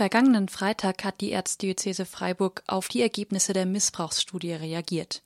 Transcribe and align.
Vergangenen 0.00 0.48
Freitag 0.48 1.04
hat 1.04 1.20
die 1.20 1.30
Erzdiözese 1.30 2.06
Freiburg 2.06 2.62
auf 2.66 2.88
die 2.88 3.02
Ergebnisse 3.02 3.52
der 3.52 3.66
Missbrauchsstudie 3.66 4.54
reagiert. 4.54 5.22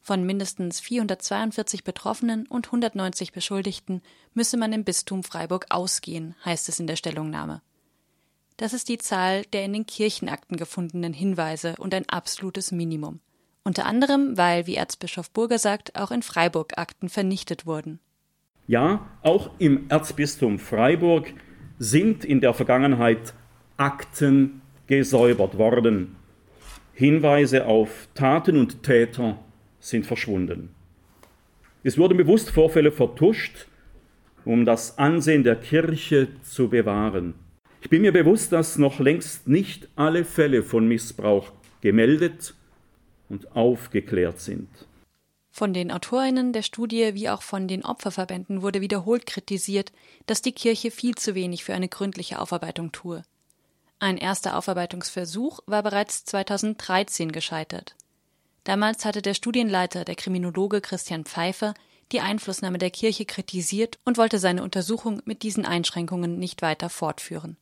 Von 0.00 0.24
mindestens 0.24 0.78
442 0.78 1.82
Betroffenen 1.82 2.46
und 2.46 2.66
190 2.66 3.32
Beschuldigten 3.32 4.00
müsse 4.32 4.56
man 4.56 4.72
im 4.72 4.84
Bistum 4.84 5.24
Freiburg 5.24 5.66
ausgehen, 5.70 6.36
heißt 6.44 6.68
es 6.68 6.78
in 6.78 6.86
der 6.86 6.94
Stellungnahme. 6.94 7.62
Das 8.58 8.74
ist 8.74 8.88
die 8.88 8.98
Zahl 8.98 9.42
der 9.46 9.64
in 9.64 9.72
den 9.72 9.86
Kirchenakten 9.86 10.56
gefundenen 10.56 11.14
Hinweise 11.14 11.74
und 11.80 11.92
ein 11.92 12.08
absolutes 12.08 12.70
Minimum. 12.70 13.18
Unter 13.64 13.86
anderem, 13.86 14.36
weil, 14.36 14.68
wie 14.68 14.76
Erzbischof 14.76 15.32
Burger 15.32 15.58
sagt, 15.58 15.98
auch 15.98 16.12
in 16.12 16.22
Freiburg 16.22 16.78
Akten 16.78 17.08
vernichtet 17.08 17.66
wurden. 17.66 17.98
Ja, 18.68 19.04
auch 19.24 19.50
im 19.58 19.90
Erzbistum 19.90 20.60
Freiburg 20.60 21.34
sind 21.80 22.24
in 22.24 22.40
der 22.40 22.54
Vergangenheit 22.54 23.34
Akten 23.82 24.62
gesäubert 24.86 25.58
worden. 25.58 26.14
Hinweise 26.94 27.66
auf 27.66 28.08
Taten 28.14 28.56
und 28.56 28.84
Täter 28.84 29.38
sind 29.80 30.06
verschwunden. 30.06 30.68
Es 31.82 31.98
wurden 31.98 32.16
bewusst 32.16 32.50
Vorfälle 32.50 32.92
vertuscht, 32.92 33.66
um 34.44 34.64
das 34.64 34.98
Ansehen 34.98 35.42
der 35.42 35.56
Kirche 35.56 36.28
zu 36.42 36.68
bewahren. 36.68 37.34
Ich 37.80 37.90
bin 37.90 38.02
mir 38.02 38.12
bewusst, 38.12 38.52
dass 38.52 38.78
noch 38.78 39.00
längst 39.00 39.48
nicht 39.48 39.88
alle 39.96 40.24
Fälle 40.24 40.62
von 40.62 40.86
Missbrauch 40.86 41.50
gemeldet 41.80 42.54
und 43.28 43.56
aufgeklärt 43.56 44.38
sind. 44.38 44.68
Von 45.50 45.74
den 45.74 45.90
Autorinnen 45.90 46.52
der 46.52 46.62
Studie 46.62 47.14
wie 47.14 47.28
auch 47.28 47.42
von 47.42 47.66
den 47.66 47.84
Opferverbänden 47.84 48.62
wurde 48.62 48.80
wiederholt 48.80 49.26
kritisiert, 49.26 49.90
dass 50.26 50.40
die 50.40 50.52
Kirche 50.52 50.92
viel 50.92 51.16
zu 51.16 51.34
wenig 51.34 51.64
für 51.64 51.74
eine 51.74 51.88
gründliche 51.88 52.38
Aufarbeitung 52.38 52.92
tue. 52.92 53.24
Ein 54.02 54.18
erster 54.18 54.58
Aufarbeitungsversuch 54.58 55.60
war 55.66 55.84
bereits 55.84 56.24
2013 56.24 57.30
gescheitert. 57.30 57.94
Damals 58.64 59.04
hatte 59.04 59.22
der 59.22 59.34
Studienleiter, 59.34 60.04
der 60.04 60.16
Kriminologe 60.16 60.80
Christian 60.80 61.24
Pfeiffer, 61.24 61.72
die 62.10 62.18
Einflussnahme 62.18 62.78
der 62.78 62.90
Kirche 62.90 63.26
kritisiert 63.26 64.00
und 64.04 64.18
wollte 64.18 64.40
seine 64.40 64.64
Untersuchung 64.64 65.22
mit 65.24 65.44
diesen 65.44 65.64
Einschränkungen 65.64 66.40
nicht 66.40 66.62
weiter 66.62 66.88
fortführen. 66.88 67.56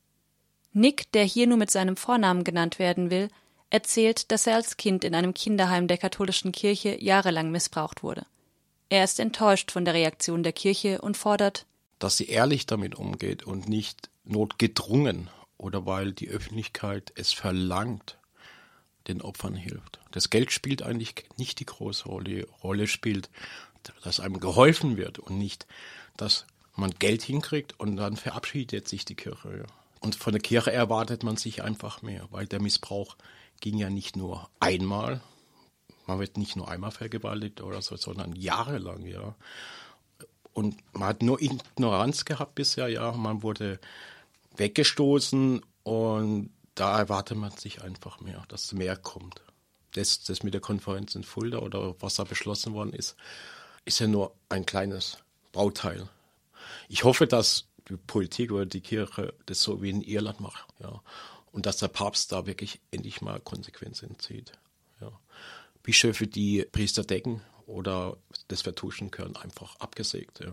Nick, 0.73 1.13
der 1.13 1.25
hier 1.25 1.47
nur 1.47 1.59
mit 1.59 1.71
seinem 1.71 1.99
Vornamen 1.99 2.43
genannt 2.43 2.79
werden 2.79 3.11
will, 3.11 3.29
erzählt, 3.69 4.33
dass 4.33 4.47
er 4.47 4.55
als 4.55 4.79
Kind 4.79 5.05
in 5.05 5.15
einem 5.15 5.35
Kinderheim 5.35 5.89
der 5.89 5.99
katholischen 5.99 6.53
Kirche 6.53 6.97
jahrelang 6.99 7.51
missbraucht 7.51 8.03
wurde. 8.03 8.25
Er 8.89 9.05
ist 9.05 9.21
enttäuscht 9.21 9.73
von 9.73 9.85
der 9.85 9.93
Reaktion 9.93 10.43
der 10.43 10.55
Kirche 10.55 11.03
und 11.03 11.19
fordert, 11.19 11.67
dass 11.99 12.17
sie 12.17 12.31
ehrlich 12.31 12.65
damit 12.65 12.95
umgeht 12.95 13.43
und 13.43 13.69
nicht 13.69 14.09
notgedrungen 14.25 15.29
oder 15.61 15.85
weil 15.85 16.13
die 16.13 16.29
Öffentlichkeit 16.29 17.13
es 17.17 17.33
verlangt, 17.33 18.19
den 19.09 19.21
Opfern 19.21 19.55
hilft. 19.55 20.01
Das 20.11 20.31
Geld 20.31 20.53
spielt 20.53 20.83
eigentlich 20.83 21.27
nicht 21.37 21.61
die 21.61 21.67
große 21.67 22.09
Rolle. 22.09 22.25
Die 22.25 22.47
Rolle 22.63 22.87
spielt, 22.87 23.29
dass 24.03 24.21
einem 24.21 24.41
geholfen 24.41 24.97
wird 24.97 25.19
und 25.19 25.39
nicht, 25.39 25.67
dass 26.17 26.47
man 26.77 26.93
Geld 26.99 27.23
hinkriegt 27.23 27.79
und 27.79 27.97
dann 27.97 28.17
verabschiedet 28.17 28.89
sich 28.89 29.05
die 29.05 29.17
Kirche. 29.17 29.67
Und 30.01 30.15
von 30.15 30.33
der 30.33 30.41
Kirche 30.41 30.73
erwartet 30.73 31.25
man 31.25 31.37
sich 31.37 31.63
einfach 31.63 32.01
mehr, 32.01 32.27
weil 32.31 32.47
der 32.47 32.63
Missbrauch 32.63 33.17
ging 33.61 33.77
ja 33.77 33.91
nicht 33.91 34.17
nur 34.17 34.49
einmal, 34.61 35.21
man 36.07 36.19
wird 36.19 36.39
nicht 36.39 36.57
nur 36.57 36.71
einmal 36.71 36.91
vergewaltigt 36.91 37.61
oder 37.61 37.83
so, 37.83 37.97
sondern 37.97 38.35
jahrelang, 38.35 39.05
ja. 39.05 39.35
Und 40.55 40.77
man 40.95 41.09
hat 41.09 41.23
nur 41.23 41.41
Ignoranz 41.41 42.25
gehabt 42.25 42.55
bisher, 42.55 42.89
ja. 42.89 43.13
Man 43.13 43.43
wurde 43.43 43.79
weggestoßen 44.61 45.63
und 45.83 46.51
da 46.77 46.99
erwartet 46.99 47.37
man 47.37 47.51
sich 47.51 47.83
einfach 47.83 48.21
mehr, 48.21 48.45
dass 48.49 48.73
mehr 48.73 48.97
kommt. 48.97 49.43
Das, 49.93 50.23
das 50.23 50.45
mit 50.45 50.55
der 50.55 50.61
Konferenz 50.61 51.17
in 51.17 51.25
Fulda 51.25 51.59
oder 51.59 52.01
was 52.01 52.15
da 52.15 52.25
beschlossen 52.25 52.75
worden 52.75 52.93
ist, 52.93 53.17
ist 53.85 53.99
ja 53.99 54.07
nur 54.07 54.37
ein 54.49 54.65
kleines 54.65 55.19
Bauteil. 55.51 56.09
Ich 56.89 57.03
hoffe, 57.03 57.27
dass 57.27 57.67
die 57.89 57.97
Politik 57.97 58.53
oder 58.53 58.67
die 58.67 58.83
Kirche 58.83 59.35
das 59.47 59.63
so 59.63 59.83
wie 59.83 59.91
in 59.91 60.03
Irland 60.03 60.39
macht, 60.39 60.69
ja. 60.79 61.03
Und 61.51 61.67
dass 61.67 61.79
der 61.79 61.89
Papst 61.89 62.31
da 62.31 62.47
wirklich 62.47 62.81
endlich 62.93 63.21
mal 63.23 63.41
Konsequenzen 63.41 64.17
zieht. 64.21 64.53
Ja. 65.01 65.11
Bischöfe, 65.83 66.29
die 66.29 66.65
Priester 66.71 67.03
decken 67.03 67.43
oder 67.67 68.17
das 68.47 68.63
vertuschen 68.63 69.11
können, 69.11 69.35
einfach 69.35 69.75
abgesägt, 69.81 70.39
ja. 70.39 70.53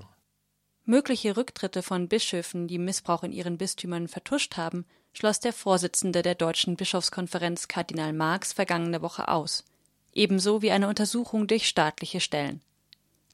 Mögliche 0.89 1.35
Rücktritte 1.35 1.83
von 1.83 2.07
Bischöfen, 2.07 2.69
die 2.69 2.77
Missbrauch 2.77 3.23
in 3.23 3.33
ihren 3.33 3.57
Bistümern 3.57 4.07
vertuscht 4.07 4.55
haben, 4.55 4.85
schloss 5.11 5.41
der 5.41 5.51
Vorsitzende 5.51 6.21
der 6.21 6.33
Deutschen 6.33 6.77
Bischofskonferenz 6.77 7.67
Kardinal 7.67 8.13
Marx 8.13 8.53
vergangene 8.53 9.01
Woche 9.01 9.27
aus, 9.27 9.65
ebenso 10.13 10.61
wie 10.61 10.71
eine 10.71 10.87
Untersuchung 10.87 11.45
durch 11.45 11.67
staatliche 11.67 12.21
Stellen. 12.21 12.61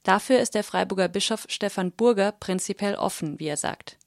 Dafür 0.01 0.39
ist 0.39 0.55
der 0.55 0.63
Freiburger 0.63 1.07
Bischof 1.07 1.45
Stefan 1.47 1.91
Burger 1.91 2.31
prinzipiell 2.31 2.95
offen, 2.95 3.39
wie 3.39 3.45
er 3.45 3.57
sagt. 3.57 3.99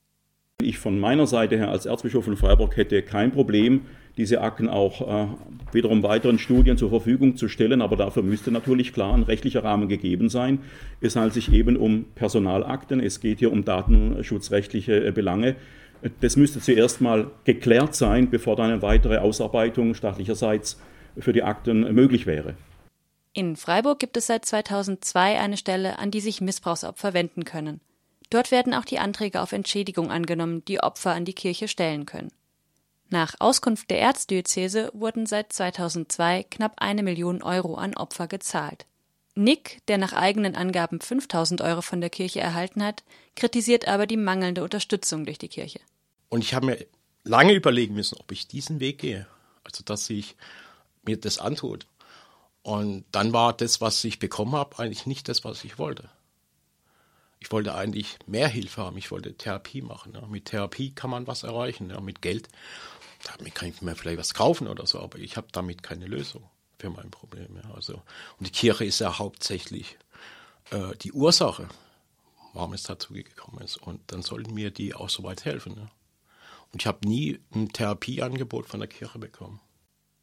Ich 0.61 0.78
von 0.78 0.99
meiner 0.99 1.28
Seite 1.28 1.57
her 1.57 1.69
als 1.69 1.87
Erzbischof 1.87 2.25
von 2.25 2.37
Freiburg 2.37 2.77
hätte 2.77 3.01
kein 3.05 3.31
Problem, 3.31 3.87
diese 4.16 4.41
Akten 4.41 4.69
auch 4.69 5.00
äh, 5.03 5.27
wiederum 5.72 6.03
weiteren 6.03 6.38
Studien 6.38 6.78
zur 6.78 6.91
Verfügung 6.91 7.37
zu 7.37 7.49
stellen. 7.49 7.82
Aber 7.82 7.97
dafür 7.97 8.22
müsste 8.22 8.50
natürlich 8.50 8.93
klar 8.93 9.15
ein 9.15 9.22
rechtlicher 9.22 9.62
Rahmen 9.62 9.88
gegeben 9.88 10.28
sein. 10.28 10.60
Es 11.00 11.16
handelt 11.16 11.34
sich 11.34 11.53
eben 11.53 11.77
um 11.77 12.06
Personalakten. 12.15 13.00
Es 13.00 13.21
geht 13.21 13.38
hier 13.41 13.53
um 13.53 13.65
datenschutzrechtliche 13.65 15.06
äh, 15.06 15.12
Belange. 15.12 15.56
Das 16.21 16.37
müsste 16.37 16.60
zuerst 16.60 17.00
mal 17.00 17.31
geklärt 17.44 17.94
sein, 17.94 18.31
bevor 18.31 18.56
dann 18.56 18.71
eine 18.71 18.82
weitere 18.82 19.19
Ausarbeitung 19.19 19.94
staatlicherseits 19.94 20.81
für 21.19 21.33
die 21.33 21.43
Akten 21.43 21.94
möglich 21.94 22.27
wäre. 22.27 22.54
In 23.33 23.56
Freiburg 23.56 23.98
gibt 23.98 24.16
es 24.16 24.27
seit 24.27 24.44
2002 24.44 25.38
eine 25.38 25.56
Stelle, 25.56 25.98
an 25.98 26.10
die 26.10 26.21
sich 26.21 26.41
Missbrauchsopfer 26.41 27.12
wenden 27.12 27.44
können. 27.44 27.81
Dort 28.31 28.50
werden 28.50 28.75
auch 28.75 28.84
die 28.84 28.98
Anträge 28.98 29.41
auf 29.41 29.53
Entschädigung 29.53 30.10
angenommen, 30.10 30.65
die 30.66 30.81
Opfer 30.81 31.12
an 31.12 31.25
die 31.25 31.34
Kirche 31.34 31.69
stellen 31.69 32.06
können. 32.06 32.31
Nach 33.09 33.34
Auskunft 33.39 33.91
der 33.91 34.00
Erzdiözese 34.00 34.91
wurden 34.93 35.27
seit 35.27 35.53
2002 35.53 36.44
knapp 36.50 36.75
eine 36.78 37.03
Million 37.03 37.43
Euro 37.43 37.77
an 37.77 37.97
Opfer 37.97 38.27
gezahlt. 38.27 38.87
Nick, 39.37 39.83
der 39.87 39.99
nach 39.99 40.12
eigenen 40.12 40.56
Angaben 40.56 41.00
5000 41.00 41.61
Euro 41.61 41.83
von 41.83 42.00
der 42.00 42.11
Kirche 42.11 42.41
erhalten 42.41 42.83
hat, 42.83 43.05
kritisiert 43.37 43.87
aber 43.87 44.06
die 44.06 44.16
mangelnde 44.16 44.65
Unterstützung 44.65 45.27
durch 45.27 45.39
die 45.39 45.49
Kirche. 45.49 45.81
Und 46.31 46.43
ich 46.43 46.55
habe 46.55 46.66
mir 46.66 46.87
lange 47.22 47.53
überlegen 47.53 47.95
müssen, 47.95 48.19
ob 48.19 48.33
ich 48.33 48.49
diesen 48.49 48.81
Weg 48.81 48.99
gehe. 48.99 49.27
Also, 49.62 49.84
dass 49.84 50.09
ich 50.11 50.37
mir 51.05 51.21
das 51.21 51.39
antut. 51.39 51.87
Und 52.62 53.05
dann 53.12 53.33
war 53.33 53.53
das, 53.53 53.81
was 53.81 54.03
ich 54.05 54.19
bekommen 54.19 54.53
habe, 54.53 54.78
eigentlich 54.78 55.06
nicht 55.06 55.28
das, 55.28 55.45
was 55.45 55.62
ich 55.65 55.78
wollte. 55.78 56.09
Ich 57.39 57.53
wollte 57.53 57.75
eigentlich 57.75 58.19
mehr 58.27 58.49
Hilfe 58.49 58.83
haben. 58.83 58.97
Ich 58.97 59.11
wollte 59.11 59.34
Therapie 59.34 59.83
machen. 59.83 60.19
Mit 60.31 60.47
Therapie 60.47 60.93
kann 60.93 61.11
man 61.11 61.27
was 61.27 61.43
erreichen. 61.43 61.95
Mit 62.03 62.22
Geld 62.22 62.49
damit 63.26 63.54
kann 63.54 63.69
ich 63.69 63.82
mir 63.82 63.97
vielleicht 63.97 64.19
was 64.19 64.34
kaufen 64.34 64.69
oder 64.69 64.87
so, 64.87 65.00
aber 65.00 65.19
ich 65.19 65.37
habe 65.37 65.48
damit 65.53 65.82
keine 65.82 66.06
Lösung 66.06 66.48
für 66.78 66.91
mein 66.91 67.10
Problem. 67.10 67.56
Ja. 67.56 67.75
Also, 67.75 67.94
und 68.38 68.47
die 68.47 68.53
Kirche 68.53 68.84
ist 68.84 69.00
ja 69.00 69.19
hauptsächlich 69.19 69.98
äh, 70.70 70.97
die 71.03 71.12
Ursache, 71.12 71.69
warum 72.53 72.72
es 72.72 72.84
dazu 72.84 73.15
gekommen 73.15 73.62
ist. 73.62 73.76
Und 73.76 74.00
dann 74.09 74.22
sollten 74.22 74.54
mir 74.54 74.70
die 74.70 74.94
auch 74.94 75.09
soweit 75.09 75.44
helfen. 75.44 75.75
Ja. 75.76 75.91
Und 76.72 76.82
ich 76.82 76.86
habe 76.86 77.06
nie 77.06 77.41
ein 77.54 77.72
Therapieangebot 77.72 78.66
von 78.66 78.81
der 78.81 78.88
Kirche 78.88 79.19
bekommen. 79.19 79.60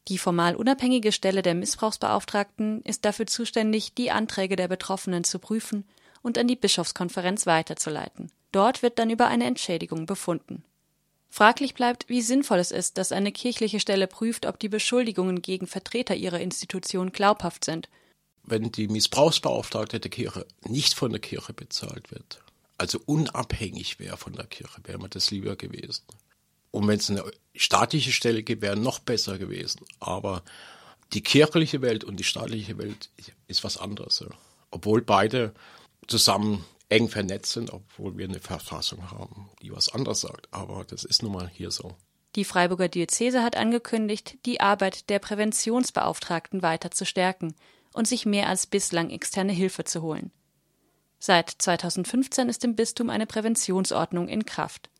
Die 0.08 0.18
formal 0.18 0.54
unabhängige 0.54 1.12
Stelle 1.12 1.42
der 1.42 1.54
Missbrauchsbeauftragten 1.54 2.82
ist 2.82 3.04
dafür 3.04 3.26
zuständig, 3.26 3.94
die 3.94 4.10
Anträge 4.10 4.54
der 4.54 4.68
Betroffenen 4.68 5.24
zu 5.24 5.38
prüfen 5.38 5.84
und 6.22 6.36
an 6.36 6.46
die 6.46 6.56
Bischofskonferenz 6.56 7.46
weiterzuleiten. 7.46 8.30
Dort 8.52 8.82
wird 8.82 8.98
dann 8.98 9.10
über 9.10 9.28
eine 9.28 9.46
Entschädigung 9.46 10.06
befunden. 10.06 10.62
Fraglich 11.34 11.74
bleibt, 11.74 12.08
wie 12.08 12.22
sinnvoll 12.22 12.60
es 12.60 12.70
ist, 12.70 12.96
dass 12.96 13.10
eine 13.10 13.32
kirchliche 13.32 13.80
Stelle 13.80 14.06
prüft, 14.06 14.46
ob 14.46 14.60
die 14.60 14.68
Beschuldigungen 14.68 15.42
gegen 15.42 15.66
Vertreter 15.66 16.14
ihrer 16.14 16.38
Institution 16.38 17.10
glaubhaft 17.10 17.64
sind. 17.64 17.88
Wenn 18.44 18.70
die 18.70 18.86
Missbrauchsbeauftragte 18.86 19.98
der 19.98 20.12
Kirche 20.12 20.46
nicht 20.62 20.94
von 20.94 21.10
der 21.10 21.20
Kirche 21.20 21.52
bezahlt 21.52 22.12
wird, 22.12 22.40
also 22.78 23.00
unabhängig 23.06 23.98
wäre 23.98 24.16
von 24.16 24.34
der 24.34 24.46
Kirche, 24.46 24.80
wäre 24.84 24.98
mir 24.98 25.08
das 25.08 25.32
lieber 25.32 25.56
gewesen. 25.56 26.04
Und 26.70 26.86
wenn 26.86 27.00
es 27.00 27.10
eine 27.10 27.24
staatliche 27.56 28.12
Stelle 28.12 28.44
gibt, 28.44 28.62
wäre 28.62 28.76
noch 28.76 29.00
besser 29.00 29.36
gewesen. 29.36 29.80
Aber 29.98 30.44
die 31.14 31.22
kirchliche 31.22 31.82
Welt 31.82 32.04
und 32.04 32.20
die 32.20 32.24
staatliche 32.24 32.78
Welt 32.78 33.10
ist 33.48 33.64
was 33.64 33.76
anderes. 33.76 34.24
Obwohl 34.70 35.02
beide 35.02 35.52
zusammen 36.06 36.64
eng 36.88 37.08
vernetzt 37.08 37.52
sind, 37.52 37.72
obwohl 37.72 38.16
wir 38.16 38.26
eine 38.26 38.40
Verfassung 38.40 39.10
haben, 39.10 39.50
die 39.62 39.72
was 39.72 39.88
anderes 39.88 40.20
sagt. 40.20 40.48
Aber 40.50 40.84
das 40.84 41.04
ist 41.04 41.22
nun 41.22 41.32
mal 41.32 41.48
hier 41.48 41.70
so. 41.70 41.96
Die 42.36 42.44
Freiburger 42.44 42.88
Diözese 42.88 43.42
hat 43.42 43.56
angekündigt, 43.56 44.38
die 44.44 44.60
Arbeit 44.60 45.08
der 45.08 45.20
Präventionsbeauftragten 45.20 46.62
weiter 46.62 46.90
zu 46.90 47.06
stärken 47.06 47.54
und 47.92 48.08
sich 48.08 48.26
mehr 48.26 48.48
als 48.48 48.66
bislang 48.66 49.10
externe 49.10 49.52
Hilfe 49.52 49.84
zu 49.84 50.02
holen. 50.02 50.32
Seit 51.20 51.50
2015 51.50 52.48
ist 52.48 52.64
im 52.64 52.74
Bistum 52.74 53.08
eine 53.08 53.26
Präventionsordnung 53.26 54.28
in 54.28 54.44
Kraft. 54.44 54.90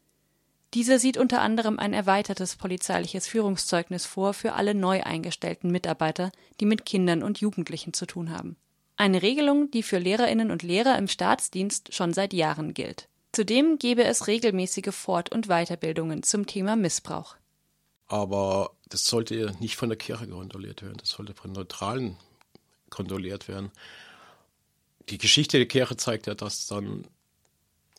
Dieser 0.72 0.98
sieht 0.98 1.18
unter 1.18 1.40
anderem 1.40 1.78
ein 1.78 1.92
erweitertes 1.92 2.56
polizeiliches 2.56 3.26
Führungszeugnis 3.26 4.06
vor 4.06 4.32
für 4.32 4.54
alle 4.54 4.74
neu 4.74 5.02
eingestellten 5.02 5.70
Mitarbeiter, 5.70 6.32
die 6.60 6.66
mit 6.66 6.84
Kindern 6.84 7.22
und 7.22 7.40
Jugendlichen 7.40 7.92
zu 7.92 8.06
tun 8.06 8.30
haben. 8.30 8.56
Eine 9.04 9.20
Regelung, 9.20 9.70
die 9.70 9.82
für 9.82 9.98
Lehrerinnen 9.98 10.50
und 10.50 10.62
Lehrer 10.62 10.96
im 10.96 11.08
Staatsdienst 11.08 11.92
schon 11.92 12.14
seit 12.14 12.32
Jahren 12.32 12.72
gilt. 12.72 13.06
Zudem 13.32 13.76
gebe 13.78 14.02
es 14.02 14.28
regelmäßige 14.28 14.94
Fort- 14.94 15.30
und 15.30 15.48
Weiterbildungen 15.48 16.22
zum 16.22 16.46
Thema 16.46 16.74
Missbrauch. 16.74 17.36
Aber 18.06 18.70
das 18.88 19.06
sollte 19.06 19.54
nicht 19.60 19.76
von 19.76 19.90
der 19.90 19.98
Kirche 19.98 20.26
kontrolliert 20.26 20.80
werden, 20.80 20.96
das 20.96 21.10
sollte 21.10 21.34
von 21.34 21.52
Neutralen 21.52 22.16
kontrolliert 22.88 23.46
werden. 23.46 23.72
Die 25.10 25.18
Geschichte 25.18 25.58
der 25.58 25.68
Kirche 25.68 25.98
zeigt 25.98 26.26
ja, 26.26 26.34
dass 26.34 26.66
dann 26.66 27.06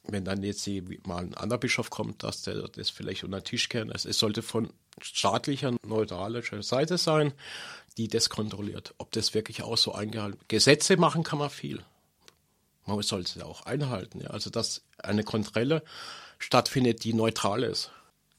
wenn 0.07 0.25
dann 0.25 0.44
jetzt 0.44 0.68
mal 1.06 1.24
ein 1.24 1.34
anderer 1.36 1.60
Bischof 1.60 1.90
kommt, 1.90 2.24
dass 2.24 2.44
der 2.44 2.68
das 2.68 2.90
vielleicht 2.90 3.24
unter 3.24 3.40
den 3.40 3.46
Tisch 3.46 3.69
kennt. 3.69 3.94
Es 3.94 4.04
sollte 4.18 4.42
von 4.42 4.72
staatlicher, 5.02 5.75
neutraler 5.86 6.42
Seite 6.62 6.98
sein, 6.98 7.34
die 7.97 8.07
das 8.07 8.30
kontrolliert. 8.30 8.94
Ob 8.97 9.12
das 9.12 9.33
wirklich 9.33 9.63
auch 9.63 9.77
so 9.77 9.94
eingehalten 9.94 10.39
wird. 10.39 10.50
Gesetze 10.50 10.97
machen 10.97 11.24
kann 11.24 11.39
man 11.39 11.50
viel. 11.50 11.83
Man 12.86 13.01
soll 13.01 13.25
sie 13.25 13.42
auch 13.44 13.65
einhalten. 13.65 14.21
Ja. 14.21 14.30
Also 14.30 14.50
dass 14.50 14.83
eine 14.97 15.24
Kontrolle 15.24 15.83
stattfindet, 16.38 17.03
die 17.03 17.13
neutral 17.13 17.63
ist. 17.63 17.92